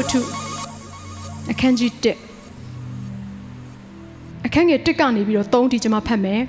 [0.00, 0.22] ဝတ္ထု
[1.52, 2.04] အခန်းကြီး1
[4.46, 6.42] အခန်းငယ်1ကနေပြီးတော့3ထိကျွန်မဖတ်မယ်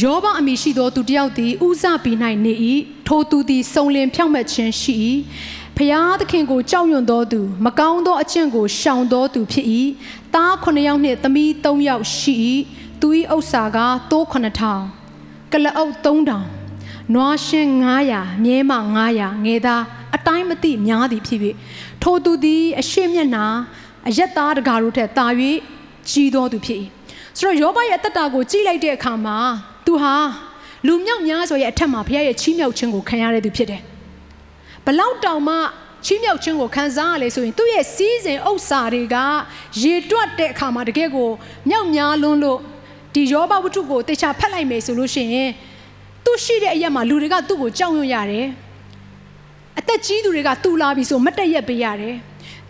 [0.00, 2.12] ယောဘအမိရှိသောသူတစ်ယောက်သည်ဥဇပီ၌
[2.44, 2.52] နေ၏
[3.06, 4.94] ထိုသူသည်စုံလင်ဖြောင့်မတ်ခြင်းရှိ၏
[5.76, 9.66] ဖျားသခင်ကိုကြောက်ရွံ့သောသူမကောင်းသောအကျင့်ကိုရှောင်သောသူဖြစ်၏
[10.34, 12.34] သား9ယောက်နှင့်သမီး3ယောက်ရှိ၏
[13.00, 13.78] သူ၏ဥစ္စာက
[14.10, 17.70] သိုး9000ကလအုပ်3000နွားရှင်း
[18.08, 18.72] 900မြဲမ
[19.10, 19.99] 900ငယ်သားအ
[20.30, 21.40] တိုင်းမသိများသည်ဖြစ်၍
[22.02, 23.44] ထိုသူသည်အရှိမျက်နာ
[24.08, 25.26] အယက်သားတကာတို့ထက်သာ၍
[26.10, 26.80] ကြီးသောသူဖြစ်၏
[27.38, 29.36] ဆိုတော့ယောဘရဲ့အသက်တာကိုကြည့်လိုက်တဲ့အခါမှာ
[29.86, 30.14] သူဟာ
[30.86, 33.82] လူမြောက်များစွာရဲ့အထက်မှာဘုရားရဲ့ချီးမြှောက်ခြင်းကိုခံရတဲ့သူဖြစ်တယ်
[34.84, 35.56] ဘလောက်တောင်မှ
[36.06, 39.16] ချီးမြှောက်ခြင်းကိုခံစားရလဲဆိုရင်သူ့ရဲ့စီးစိမ်ဥစ္စာတွေက
[39.82, 41.30] ရေတွက်တဲ့အခါမှာတကယ်ကို
[41.68, 42.58] မြောက်များလွန်းလို့
[43.14, 45.50] ဒီယောဘဝတ္ထုကိုတေချာဖတ်လိုက်မယ်ဆိုလို့ရှိရင်
[46.24, 48.69] သူရှိတဲ့အရက်မှာလူတွေကသူ့ကိုကြောက်ရွံ့ရတယ်အ
[49.89, 52.15] သက်ကြီးသူတွေကသူ့လာပြီဆိုမတ်တရက်ပေးရတယ်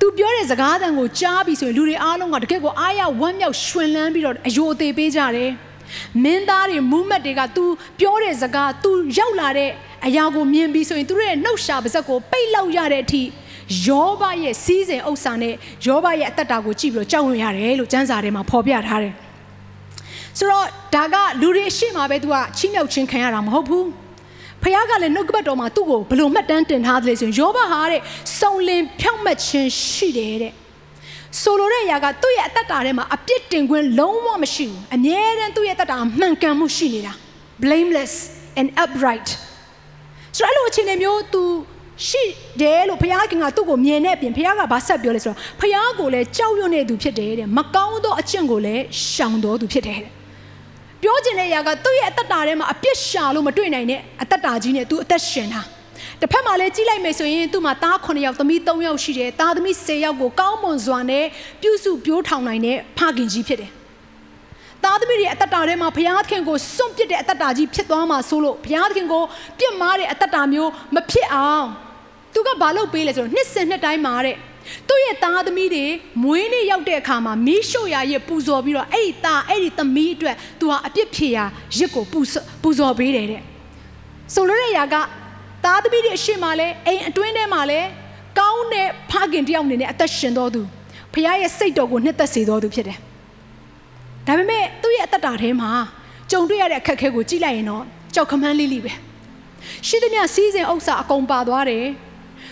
[0.00, 5.50] သူပြောတဲ့စကားသံကိုကြားပြီဆိုရင်လူတွေအားလုံးကတကယ်ကိုအားရဝမ်းမြောက်ရွှင်လန်းပြီးတော့အယိုအသေးပေးကြတယ်
[6.22, 7.64] မင်းသားတွေမူးမတ်တွေက तू
[8.00, 9.70] ပြောတဲ့စကား तू ရောက်လာတဲ့
[10.06, 13.22] အရာကိုမြင်ပြီးဆိုရင်သူတို့ရဲ့နှုတ်ရှာပါဇက်ကိုပိတ်လောက်ရတဲ့အထိ
[13.86, 15.54] ယောဘရဲ့စီးစိမ်ဥစ္စာနဲ့
[15.86, 19.14] ယောဘရဲ့အသက်တာကိုကြည့်ပြီးတော့ကြောက်ရွံ့ရတယ်လို့ကျမ်းစာထဲမှာဖော်ပြထားတယ်
[20.38, 23.86] ဆိုတော့ဒါကလူတွေရှေ့မှာပဲ तू ကချီးမြှောက်ခြင်းခံရတာမဟုတ်ဘူး
[24.63, 28.01] ဖခင်ကလည်းနှုတ်ကပတ်တော်မှာသူ့ကိုဘလို့မှတ်တမ်းတင်ထားတယ်ဆိုရင်ယောဘဟာတဲ့
[28.39, 30.53] စုံလင်ဖြောင့်မတ်ခြင်းရှိတယ်တဲ့
[31.41, 37.13] ဆိုလိုတဲ့အရာကသူ့ရဲ့အသက်တာထဲမှာအပြစ်တင်ခွင့်လုံးဝမရှိဘူးအမြဲတမ်းသူ့ရဲ့အသက်တာမှန်ကန်မှုရှိနေတာ
[37.63, 38.13] blameless
[38.59, 39.29] and upright
[40.37, 41.43] ဆိုတော့အဲ့လိုအခြေအနေမျိုး तू
[42.07, 42.23] ရှိ
[42.61, 50.18] တယ်လို့ဘုရားခင်ကသူ့ကိုမြင်တဲ့အပြင်ဘုရားကဘာဆက်ပြောလဲဆိုတော့ဘုရားကိုလည်းကြောက်ရွံ့နေသူဖြစ်တယ်တဲ့မကောင်းသောအကျင့်ကိုလည်းရှောင်တော်သူဖြစ်တယ်တဲ့
[51.03, 55.61] ပြောချင်တဲ့အရာကသူ့ရဲ့အသက်တာထဲမှာအပြစ်ရှာလို့မတွေ့နိုင်တဲ့အသက်တာကြီးနဲ့ तू အသက်ရှင်တာ
[56.21, 61.25] တစ်ဖက်မှာလည်းကြီးလိုက်မယ်ဆိုရင်သူ့မှာသား9ယောက်သမီး3ယောက်ရှိတယ်သားသမီး10ယောက်ကိုကောင်းမွန်စွာနဲ့
[61.61, 63.71] ပြုစုပြိုးထောင်နိုင်တဲ့ဖခင်ကြီးဖြစ်တယ်
[64.83, 69.23] သားသမီးတွေအသက်တာထဲမှာဘုရားသခင်ကိုစွန့်ပစ်တဲ့အသက်တာကြီးဖြစ်သွားမှာဆိုလို့ဘုရားသခင်ကို
[69.59, 71.67] ပြစ်မှားတဲ့အသက်တာမျိုးမဖြစ်အောင်
[72.33, 74.35] သူကဘာလုပ်ပေးလဲဆိုတော့နှစ်စဉ်နှစ်တိုင်းမှာတဲ့
[74.87, 75.85] သူ့ရဲ့သားသမီးတွေ
[76.23, 81.43] မွေးနေ့ရောက်တဲ့အခါမှာမီးရှို့ရာရစ်ပူဇော်ပြီးတော့အဲ့ဒီသားအဲ့ဒီသမီးအတွက်သူဟာအပြစ်ဖြေရာ
[81.77, 82.19] ရစ်ကိုပူ
[82.61, 83.41] ပူဇော်ပေးတယ်တဲ့
[84.33, 84.95] ဆိုလိုတဲ့အရာက
[85.65, 87.79] သားသမီးတွေအရှိမလဲအိမ်အတွင်းထဲမှာလဲ
[88.39, 90.61] ကောင်းတဲ့ဖခင်တယောက်အနေနဲ့အသက်ရှင်တော်သူ
[91.13, 92.97] ဖခင်ရဲ့စိတ်တော်ကိုနှစ်သက်စေတော်သူဖြစ်တယ်
[94.27, 95.69] ဒါပေမဲ့သူ့ရဲ့အသက်တာထဲမှာ
[96.31, 97.83] ကြုံတွေ့ရတဲ့အခက်အခဲကိုကြည့်လိုက်ရင်တော့
[98.15, 98.93] ကြောက်ခမန်းလေးလေးပဲ
[99.87, 101.85] ရှိသမျှစီးစိမ်ဥစ္စာအကုန်ပါသွားတယ်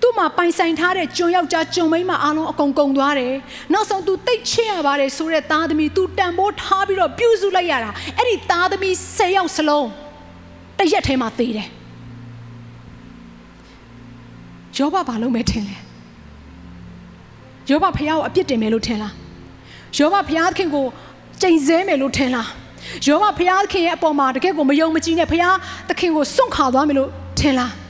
[0.00, 3.34] သူ့မှာပိုင်ဆိုင်ထားတဲ့ကျွန်ယောက်ျားကျွန်မိန်းမအားလုံးအကုန်ကုန်သွားတယ်။
[3.72, 9.88] နောက်ဆုံး तू တိတ်ချစ်ရပါတယ်ဆိုတဲ့သားသမီး तू တန်ဖိုးထားပြီးတော့ပြုစုလိုက်ရတာ။အဲ့ဒီသားသမီး၁၀ယောက်စလုံး
[10.78, 11.68] တရက်ထဲမှာသေတယ်။
[14.76, 15.76] ယောဘဘာလို့မဲထင်လဲ။
[17.70, 19.12] ယောဘဖះကိုအပြစ်တင်မယ်လို့ထင်လား။
[19.98, 20.86] ယောဘဖះခင်ကို
[21.42, 22.46] ကြိမ်ဆဲမယ်လို့ထင်လား။
[23.06, 25.44] ယောဘဖះခင်ရဲ့အပေါ်မှာတကယ့်ကိုမယုံမကြည်နဲ့ဖះ
[25.88, 27.10] သခင်ကိုစွန့်ခါသွားမယ်လို့
[27.40, 27.72] ထင်လား။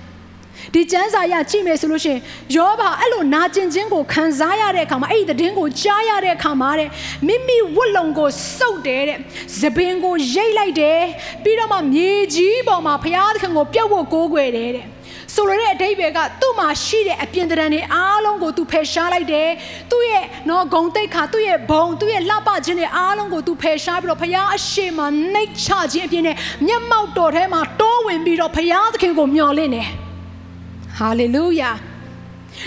[0.75, 2.21] ဒီကျမ်းစာရကြည့်မယ်ဆိုလို့ရှိရင်
[2.57, 6.89] ယောဘအဲ့လိုနာကျင်ခြင်းကိုခံစားရတဲ့အခါမှာအဲ့ဒီသတင်းကိုကြားရတဲ့အခါမှာတဲ့
[7.27, 9.19] မိမိဝတ်လုံကိုစုပ်တယ်တဲ့
[9.61, 11.01] သပင်ကိုရိတ်လိုက်တယ်
[11.43, 14.87] ပြီးတော့မှမြေကြီးပေါ်မှာဘုရားသခင်ကိုပြုတ်ဖို့ကိုးကွယ်တယ်တဲ့
[15.35, 19.49] ဆိုလိုတဲ့အတိတ်ပဲကသူ့မှာရှိတဲ့အပြင်တရံတွေအားလုံးကိုသူဖယ်ရှားလိုက်တယ်
[19.91, 25.01] သူ့ရဲ့နော်ဂုံတိတ်ခါသူ့ရဲ့ဘုံသူ့ရဲ့လှပခြင်းတွေအားလုံးကိုသူဖယ်ရှားပြီးတော့ဘုရားအရှိမ
[25.33, 26.37] နှိတ်ချခြင်းအပြင်နဲ့
[26.67, 29.89] မျက်မှောက်တော်ထဲမှာတိုးဝင်ပြီးတော့ဘုရားသခင်ကိုမျှော်လင့်တယ်
[30.99, 31.71] ဟာလေလုယာ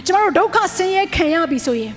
[0.06, 1.94] ကျမတို့ဒုက္ခဆင်းရဲခံရပြီဆိုရင်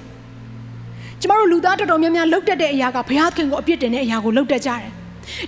[1.21, 4.91] ကျမတို့လူသားတော်တော်များများလှုပ်တတ်တဲ့အရာကဘုရားခင်ကိုအပြစ်တင်တဲ့အရာကိုလှုပ်တတ်ကြတယ်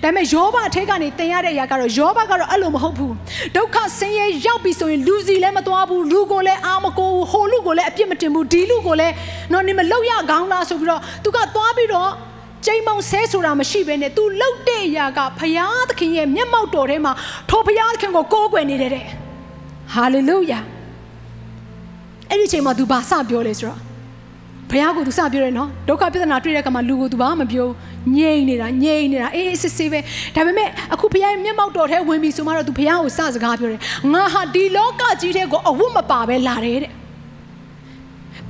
[0.03, 3.15] ဒါပေမဲ့ယောဘအထက်ကနေတင်ရတဲ့အရာကတော့ယောဘကတော့အဲ့လိုမဟုတ်ဘူး
[3.57, 9.15] ဒုက္ခဆင်းရဲရောက်ပြီဆိုရင်လူစီလည်းမသွားဘူးလူကိုလည်းအာမကိုဟိုလူကိုလည်းအပြစ်မတင်ဘူးဒီလူကိုလည်း
[9.53, 12.11] နော်နေမလောက်ရကောင်းလားဆိုပြီးတော့သူကသွားပြီးတော့
[12.67, 17.13] ကျိန်မောင်ဆဲဆိုတာမရှိဘဲနဲ့ तू လှုပ်တဲ့အရာကဘုရားသခင်ရဲ့မျက်မှောက်တော်ထဲမှာ
[17.51, 19.07] ထိုဘုရားသခင်ကိုကိုးကွယ်နေတယ်တဲ့
[19.95, 20.61] ဟာလေလုယာ
[22.31, 23.79] အဲ့ဒီချိန်မှာ तू ဘာစပြောလဲဆိုတော့
[24.71, 27.67] ဘုရားကသူစပြောတယ်နော်ဒုက္ခပြဿနာတွေ့တဲ့အခါမှာလူကိုသူဘာမှမပြော
[28.17, 29.99] ငြိမ်နေတာငြိမ်နေတာအေးအေးစစ်စစ်ပဲ
[30.35, 33.81] ဒါပေမဲ့အခုဘုရားရဲ့မျက်မှောက်တော်ထဲဝင်ပြီဆိုမှတော့သူဘုရားကိုစစကားပြောတယ်
[34.15, 36.93] ငါဟာဒီလောကကြီးထဲကိုအဝတ်မပါပဲလာတယ်တဲ့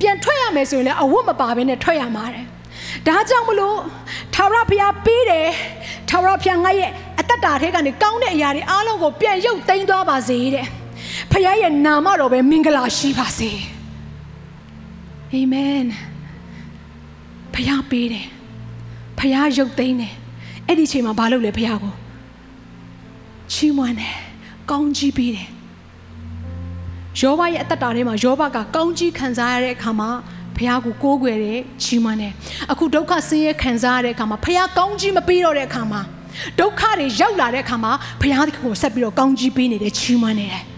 [0.00, 2.44] ပြန်ထွက်ရမယ်ဆိုရင်လည်းအဝတ်မပါဘဲနဲ့ထွက်ရမှာတဲ့
[3.06, 3.76] ဒါကြောင့်မလို့
[4.34, 5.48] ထာဝရဘုရားပေးတယ်
[6.10, 6.90] ထာဝရဘုရားငါရဲ့
[7.20, 10.66] အသက်တာထဲကနေကောင်းတဲ့အရာတွေအားလုံးကိုပြန်ရုပ်သိမ်းသွားပါစေတဲ့
[11.36, 13.50] ဘုရားရဲ့နာမတော်ပဲမင်္ဂလာရှိပါစေ
[15.32, 15.86] အာမင်
[17.54, 18.26] ဖះပေးတယ်
[19.18, 20.14] ဖះရုပ်သိမ်းတယ်
[20.66, 21.94] အဲ့ဒီအချိန်မှာဘာလုပ်လဲဖះကို
[23.52, 24.16] ချီးမွမ်းတယ်
[24.70, 25.48] ကောင်းကြီးပေးတယ်
[27.20, 30.08] ယောဘရဲ့အသက်တာထဲမှာယောဘကကောင်းကြီးခံစားရတဲ့အခါမှာ
[30.56, 32.32] ဖះကိုကိုးကွယ်တယ်ချီးမွမ်းတယ်
[32.70, 36.00] အခုဒုက္ခဆင်းရဲခံစားရတဲ့အခါမှာဖះကောင်းကြီးမပေးတော့တဲ့အခါမှာ
[36.60, 40.75] ဒုက္ခတွေရောက်လာတဲ့အခါမှာဖះကိုဆက်ပြီးတော့ကောင်းကြီးပေးနေတယ်ချီးမွမ်းနေတယ်အဲ့ဒါ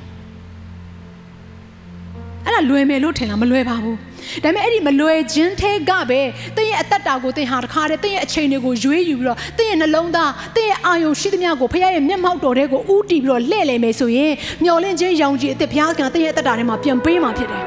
[2.70, 3.96] လွယ်မယ်လို့ထင်လားမလွယ်ပါဘူး
[4.44, 6.20] ဒါပေမဲ့အဲ့ဒီမလွယ်ခြင်းထဲကပဲ
[6.56, 14.32] တင့်ရဲ့အသက်တာကိုတင်ဟာတခါတည်းတင့်ရဲ့အချိန်တွေကိုရွေးယူပြီးတော့တင့်ရဲ့နှလုံးသားတင့်ရဲ့အာယုံရှိသမျှကိုဖခင်ရဲ့မျက်မှောက်တော်ထဲကိုဥတီပြီးတော့လှည့်လည်မယ်ဆိုရင်
[14.64, 17.62] မျော်လင့်ခြင်းရောင်ကြီးအသက်ဘုရားကတင့်ရဲ့အသက်တာထဲမှာပြန်ပေးမှာဖြစ်တယ်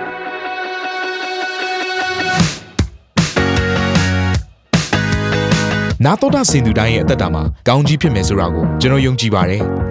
[6.06, 9.64] နာတော်တာစင်သူတိုင်းရဲ့အသက်တာမှာကောင်းကြီးဖြစ်မယ်ဆိုတာကိုကျွန်တော်ယုံကြည်ပါတယ်။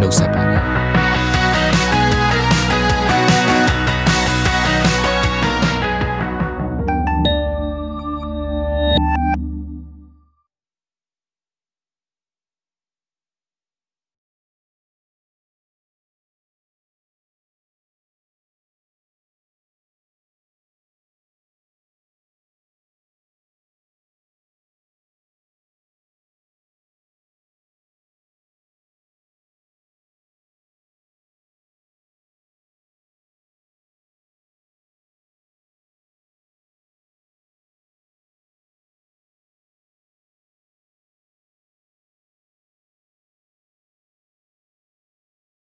[0.00, 0.87] နှုတ်ဆက်ပါတယ်